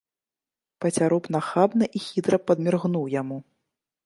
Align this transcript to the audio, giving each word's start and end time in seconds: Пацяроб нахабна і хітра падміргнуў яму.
Пацяроб 0.85 1.23
нахабна 1.35 1.85
і 2.01 2.03
хітра 2.07 2.37
падміргнуў 2.49 3.05
яму. 3.21 3.37